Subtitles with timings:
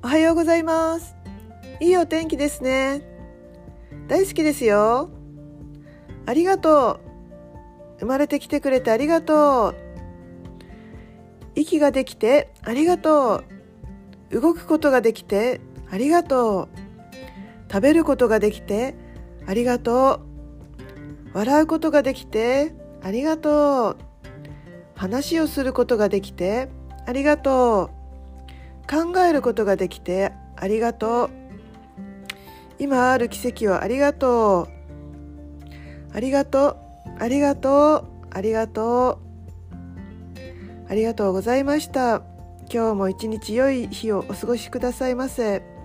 [0.00, 1.16] おはようございます。
[1.80, 3.02] いいお天気ですね。
[4.06, 5.10] 大好きですよ。
[6.24, 7.00] ありがと
[7.96, 7.98] う。
[7.98, 9.74] 生まれてきてくれてありがとう。
[11.56, 13.42] 息ができてありがと
[14.30, 14.40] う。
[14.40, 16.78] 動くことができてありがとう。
[17.68, 18.94] 食べることができて
[19.46, 20.20] ありがと
[21.34, 21.36] う。
[21.36, 22.72] 笑うことができて
[23.02, 23.96] ありがとう。
[24.94, 26.68] 話をすることができて
[27.04, 27.97] ありがとう。
[29.38, 31.30] ることができてありがとう。
[32.78, 34.68] 今ある奇跡をありがとう。
[36.14, 36.76] ありがとう。
[37.20, 38.04] ありがとう。
[38.30, 39.28] ありがとう。
[40.88, 42.22] ありがとうございました。
[42.72, 45.77] 今日も一日良い日をお過ごしくださいませ。